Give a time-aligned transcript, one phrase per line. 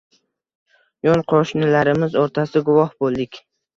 [1.07, 3.43] Yon qoʻshnilarimiz oʻrtasida guvoh boʻldik.